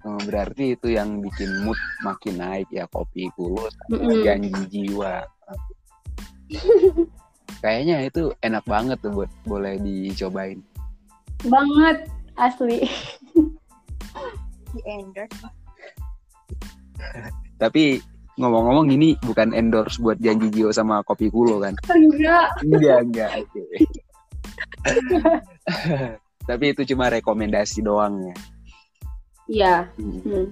Oh, 0.05 0.21
berarti 0.21 0.77
itu 0.77 0.93
yang 0.93 1.17
bikin 1.17 1.65
mood 1.65 1.79
makin 2.05 2.37
naik 2.37 2.69
ya 2.69 2.85
kopi 2.93 3.25
kulo 3.33 3.65
sama 3.73 4.05
Mm-mm. 4.05 4.21
janji 4.21 4.61
jiwa. 4.69 5.25
Kayaknya 7.61 8.05
itu 8.05 8.29
enak 8.45 8.63
banget 8.69 8.97
tuh 9.01 9.11
buat 9.11 9.31
boleh 9.45 9.79
dicobain. 9.81 10.61
Banget 11.45 12.09
asli. 12.37 12.85
Di 14.75 14.79
endorse. 14.85 15.47
Tapi 17.55 17.99
ngomong-ngomong 18.35 18.91
ini 18.91 19.15
bukan 19.23 19.55
endorse 19.55 19.97
buat 20.03 20.19
janji 20.19 20.51
jiwa 20.51 20.71
sama 20.75 21.01
kopi 21.07 21.31
kulo 21.31 21.63
kan? 21.63 21.73
Enggak. 21.87 22.49
Enggak, 22.61 22.97
enggak. 23.07 23.31
Oke. 23.39 23.63
Tapi 26.49 26.65
itu 26.77 26.81
cuma 26.93 27.09
rekomendasi 27.09 27.81
doang 27.81 28.21
ya. 28.21 28.35
Iya. 29.45 29.75
Hmm. 29.97 30.19
Hmm. 30.21 30.47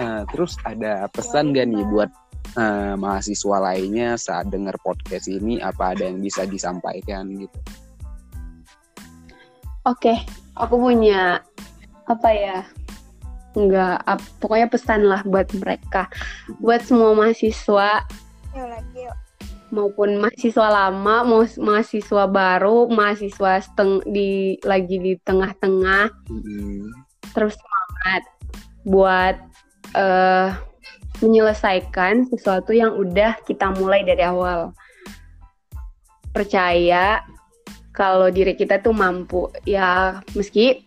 Eh, 0.00 0.22
terus 0.32 0.56
ada 0.64 1.06
pesan 1.12 1.52
gak 1.52 1.68
nih 1.68 1.84
buat 1.92 2.08
eh, 2.56 2.94
mahasiswa 2.96 3.56
lainnya 3.60 4.16
saat 4.20 4.48
dengar 4.52 4.76
podcast 4.84 5.28
ini 5.28 5.60
apa 5.60 5.96
ada 5.96 6.08
yang 6.08 6.20
bisa 6.20 6.44
disampaikan 6.44 7.28
gitu? 7.36 7.58
Oke, 9.82 10.14
aku 10.54 10.78
punya 10.78 11.42
apa 12.06 12.28
ya? 12.30 12.60
Enggak, 13.52 14.00
ap- 14.08 14.30
pokoknya 14.40 14.68
pesan 14.70 15.04
lah 15.04 15.20
buat 15.28 15.50
mereka. 15.58 16.08
Buat 16.62 16.88
semua 16.88 17.12
mahasiswa 17.12 18.06
maupun 19.72 20.20
mahasiswa 20.20 20.68
lama, 20.68 21.24
mau 21.24 21.42
mahasiswa 21.44 22.24
baru, 22.28 22.92
mahasiswa 22.92 23.60
seteng 23.64 24.04
di 24.04 24.60
lagi 24.62 25.00
di 25.00 25.12
tengah-tengah 25.24 26.12
Hmm. 26.28 26.92
terus 27.32 27.56
semangat 27.56 28.22
buat 28.84 29.36
eh 29.96 30.48
menyelesaikan 31.22 32.28
sesuatu 32.28 32.74
yang 32.74 32.98
udah 32.98 33.38
kita 33.46 33.70
mulai 33.78 34.02
dari 34.02 34.26
awal. 34.26 34.74
Percaya 36.34 37.22
kalau 37.94 38.28
diri 38.28 38.58
kita 38.58 38.82
tuh 38.82 38.92
mampu. 38.92 39.46
Ya 39.62 40.20
meski 40.34 40.84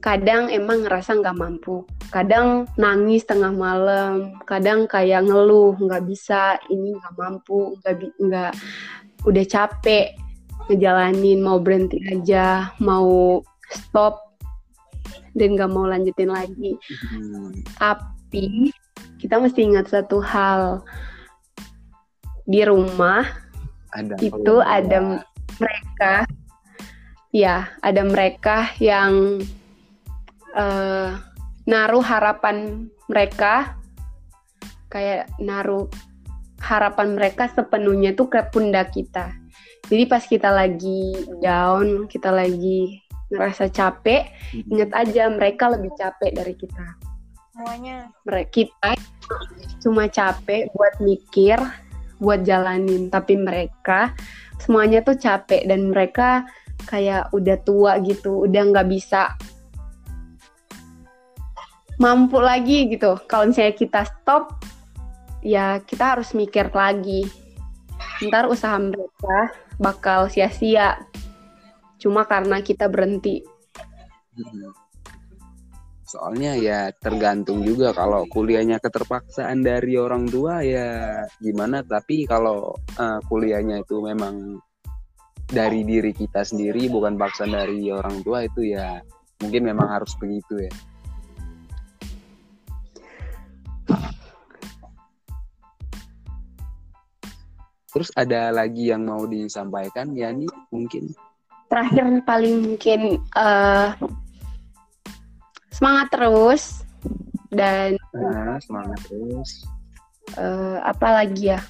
kadang 0.00 0.48
emang 0.48 0.88
ngerasa 0.88 1.20
nggak 1.20 1.36
mampu. 1.36 1.84
Kadang 2.08 2.68
nangis 2.80 3.26
tengah 3.28 3.50
malam, 3.50 4.38
kadang 4.48 4.88
kayak 4.88 5.26
ngeluh 5.26 5.74
nggak 5.76 6.04
bisa, 6.06 6.56
ini 6.70 6.94
nggak 6.96 7.14
mampu, 7.18 7.74
nggak 7.82 7.94
nggak 8.22 8.52
udah 9.24 9.44
capek 9.48 10.14
ngejalanin 10.68 11.44
mau 11.44 11.60
berhenti 11.60 12.00
aja 12.08 12.72
mau 12.80 13.40
stop 13.68 14.20
dan 15.34 15.58
gak 15.58 15.72
mau 15.72 15.84
lanjutin 15.84 16.30
lagi 16.30 16.78
hmm. 16.78 17.64
tapi 17.76 18.72
kita 19.24 19.40
mesti 19.40 19.64
ingat 19.64 19.88
satu 19.88 20.20
hal. 20.20 20.84
Di 22.44 22.60
rumah 22.68 23.24
ada 23.88 24.20
itu 24.20 24.60
ada 24.60 25.24
mereka. 25.56 26.28
Ya 27.32 27.72
ada 27.80 28.04
mereka 28.04 28.68
yang 28.84 29.40
uh, 30.52 31.16
naruh 31.64 32.04
harapan 32.04 32.84
mereka. 33.08 33.80
Kayak 34.92 35.32
naruh 35.40 35.88
harapan 36.60 37.16
mereka 37.16 37.48
sepenuhnya 37.48 38.12
tuh 38.12 38.28
ke 38.28 38.44
pundak 38.52 38.92
kita. 38.92 39.32
Jadi 39.88 40.04
pas 40.04 40.20
kita 40.20 40.52
lagi 40.52 41.16
down, 41.40 42.12
kita 42.12 42.28
lagi 42.28 43.00
ngerasa 43.32 43.72
capek, 43.72 44.28
hmm. 44.52 44.70
ingat 44.70 44.90
aja 44.94 45.32
mereka 45.32 45.72
lebih 45.72 45.92
capek 45.96 46.30
dari 46.36 46.54
kita. 46.56 47.03
Semuanya. 47.54 48.10
Mereka 48.26 48.50
kita 48.50 48.98
cuma 49.78 50.10
capek 50.10 50.66
buat 50.74 50.98
mikir, 50.98 51.54
buat 52.18 52.42
jalanin, 52.42 53.06
tapi 53.14 53.38
mereka 53.38 54.10
semuanya 54.58 55.06
tuh 55.06 55.14
capek 55.14 55.62
dan 55.62 55.86
mereka 55.94 56.50
kayak 56.90 57.30
udah 57.30 57.54
tua 57.62 58.02
gitu, 58.02 58.50
udah 58.50 58.62
nggak 58.74 58.90
bisa 58.90 59.38
mampu 62.02 62.42
lagi 62.42 62.90
gitu. 62.90 63.14
Kalau 63.30 63.46
misalnya 63.46 63.78
kita 63.78 64.02
stop, 64.02 64.58
ya 65.38 65.78
kita 65.78 66.18
harus 66.18 66.34
mikir 66.34 66.74
lagi. 66.74 67.22
Ntar 68.18 68.50
usaha 68.50 68.74
mereka 68.82 69.54
bakal 69.78 70.26
sia-sia 70.26 71.06
cuma 72.02 72.26
karena 72.26 72.58
kita 72.66 72.90
berhenti. 72.90 73.46
Soalnya 76.14 76.54
ya 76.54 76.94
tergantung 76.94 77.66
juga 77.66 77.90
kalau 77.90 78.22
kuliahnya 78.30 78.78
keterpaksaan 78.78 79.66
dari 79.66 79.98
orang 79.98 80.30
tua 80.30 80.62
ya 80.62 81.18
gimana 81.42 81.82
tapi 81.82 82.22
kalau 82.22 82.70
uh, 83.02 83.18
kuliahnya 83.26 83.82
itu 83.82 83.98
memang 83.98 84.62
dari 85.50 85.82
diri 85.82 86.14
kita 86.14 86.46
sendiri 86.46 86.86
bukan 86.86 87.18
paksaan 87.18 87.50
dari 87.50 87.90
orang 87.90 88.22
tua 88.22 88.46
itu 88.46 88.62
ya 88.62 89.02
mungkin 89.42 89.66
memang 89.66 89.90
harus 89.90 90.14
begitu 90.14 90.62
ya. 90.62 90.72
Terus 97.90 98.10
ada 98.14 98.54
lagi 98.54 98.94
yang 98.94 99.02
mau 99.02 99.26
disampaikan 99.26 100.14
ya 100.14 100.30
nih 100.30 100.50
mungkin? 100.70 101.10
Terakhir 101.66 102.22
paling 102.22 102.54
mungkin 102.62 103.18
uh, 103.34 103.98
semangat 105.84 106.08
terus 106.16 106.80
dan 107.52 108.00
nah, 108.16 108.56
semangat 108.64 108.96
terus. 109.04 109.68
Uh, 110.40 110.80
apa 110.80 111.20
lagi 111.20 111.52
ya? 111.52 111.60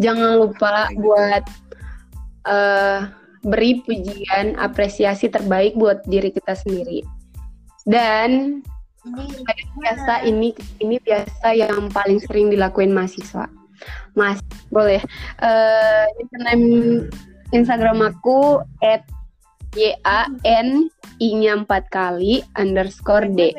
Jangan 0.00 0.40
lupa 0.40 0.88
buat 0.96 1.44
uh, 2.48 3.12
beri 3.44 3.84
pujian, 3.84 4.56
apresiasi 4.56 5.28
terbaik 5.28 5.76
buat 5.76 6.00
diri 6.08 6.32
kita 6.32 6.56
sendiri. 6.56 7.04
Dan 7.84 8.64
ini 9.04 9.44
biasa 9.76 10.24
ini 10.24 10.56
ini 10.80 10.96
biasa 11.04 11.52
yang 11.52 11.92
paling 11.92 12.16
sering 12.24 12.48
dilakuin 12.48 12.96
mahasiswa 12.96 13.44
Mas, 14.16 14.40
boleh. 14.72 15.04
Uh, 15.36 16.08
Instagram 17.52 18.08
aku 18.08 18.64
at 18.80 19.04
y 19.72 19.96
a 20.04 20.28
n 20.44 20.92
i-nya 21.16 21.56
empat 21.64 21.88
kali 21.88 22.44
underscore 22.60 23.30
d. 23.32 23.56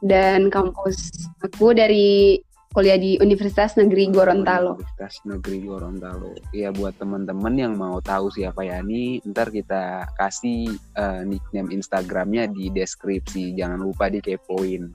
Dan 0.00 0.48
kampus 0.48 1.28
aku 1.44 1.76
dari 1.76 2.40
kuliah 2.70 2.96
di 2.96 3.18
Universitas 3.18 3.74
Negeri 3.74 4.08
Gorontalo. 4.14 4.78
Universitas 4.78 5.18
Negeri 5.26 5.58
Gorontalo. 5.66 6.32
Ya 6.54 6.70
buat 6.70 6.94
teman-teman 6.96 7.54
yang 7.58 7.74
mau 7.74 7.98
tahu 7.98 8.30
siapa 8.30 8.62
Yani, 8.62 9.18
ntar 9.26 9.50
kita 9.50 10.06
kasih 10.14 10.70
uh, 10.94 11.26
nickname 11.26 11.74
Instagramnya 11.74 12.46
di 12.46 12.70
deskripsi. 12.70 13.58
Jangan 13.58 13.82
lupa 13.82 14.06
dikepoin. 14.06 14.86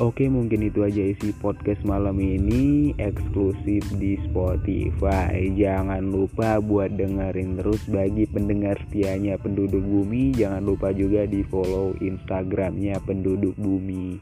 Oke 0.00 0.24
mungkin 0.24 0.64
itu 0.64 0.88
aja 0.88 1.04
isi 1.04 1.36
podcast 1.36 1.84
malam 1.84 2.16
ini 2.16 2.96
eksklusif 2.96 3.84
di 4.00 4.16
Spotify. 4.24 5.52
Jangan 5.52 6.08
lupa 6.08 6.64
buat 6.64 6.96
dengerin 6.96 7.60
terus 7.60 7.84
bagi 7.92 8.24
pendengar 8.24 8.80
setianya 8.88 9.36
penduduk 9.36 9.84
bumi. 9.84 10.32
Jangan 10.32 10.64
lupa 10.64 10.96
juga 10.96 11.28
di 11.28 11.44
follow 11.44 11.92
instagramnya 12.00 13.04
penduduk 13.04 13.52
bumi. 13.60 14.16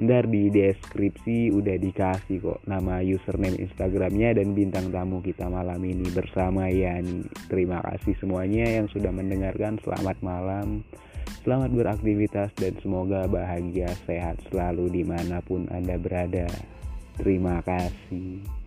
Ntar 0.00 0.32
di 0.32 0.48
deskripsi 0.48 1.52
udah 1.52 1.76
dikasih 1.76 2.40
kok 2.40 2.64
nama 2.64 3.04
username 3.04 3.60
instagramnya 3.60 4.40
dan 4.40 4.56
bintang 4.56 4.88
tamu 4.88 5.20
kita 5.20 5.44
malam 5.52 5.84
ini 5.84 6.08
bersama 6.16 6.72
Yani. 6.72 7.28
Terima 7.52 7.84
kasih 7.84 8.16
semuanya 8.16 8.80
yang 8.80 8.88
sudah 8.88 9.12
mendengarkan. 9.12 9.76
Selamat 9.84 10.16
malam 10.24 10.80
Selamat 11.40 11.70
beraktivitas 11.72 12.50
dan 12.58 12.74
semoga 12.82 13.24
bahagia 13.30 13.88
sehat 14.04 14.42
selalu 14.50 14.90
di 14.90 15.02
mana 15.06 15.38
pun 15.40 15.64
Anda 15.70 15.96
berada. 15.96 16.50
Terima 17.16 17.62
kasih. 17.64 18.59